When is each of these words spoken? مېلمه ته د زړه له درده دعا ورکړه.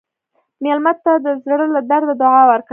مېلمه 0.63 0.93
ته 1.03 1.13
د 1.25 1.27
زړه 1.45 1.65
له 1.75 1.81
درده 1.89 2.13
دعا 2.21 2.41
ورکړه. 2.51 2.69